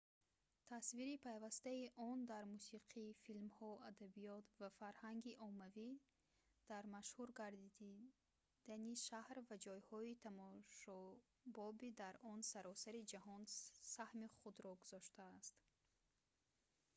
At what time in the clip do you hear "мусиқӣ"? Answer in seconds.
2.55-3.05